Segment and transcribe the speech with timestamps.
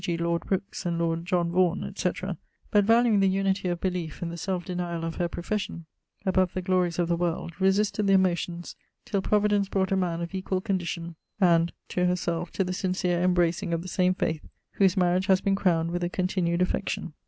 [0.03, 0.17] g.
[0.17, 1.37] lord Brookes and lord J,
[1.85, 2.39] etc.;
[2.71, 5.85] but valueing the unity of beliefe and the selfe deniall of her profession
[6.25, 8.75] above the glories of the world, resisted their motions
[9.05, 13.21] till Providence brought a man of equall condicion and ⦻ to herself to the syncere
[13.23, 14.41] embracing of the same fayth,
[14.71, 17.13] whose mariage haz been crowned with a continued affection.